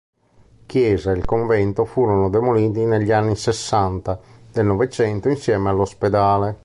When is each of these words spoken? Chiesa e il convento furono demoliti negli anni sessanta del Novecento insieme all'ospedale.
Chiesa 0.65 1.11
e 1.11 1.15
il 1.15 1.25
convento 1.25 1.85
furono 1.85 2.31
demoliti 2.31 2.85
negli 2.85 3.11
anni 3.11 3.35
sessanta 3.35 4.19
del 4.51 4.65
Novecento 4.65 5.29
insieme 5.29 5.69
all'ospedale. 5.69 6.59